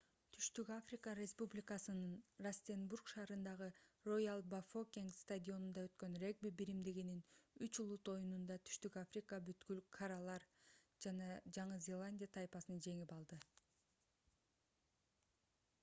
[0.35, 2.13] түштүк африка республикасынын
[2.45, 3.67] растенбург шаарындагы
[4.11, 7.21] роял-бафокенг стадионунда өткөн регби биримдигинин
[7.67, 10.49] үч улут оюнунда түштүк африка бүткүл каралар
[11.07, 13.43] жаңы зеландия тайпасын жеңип алды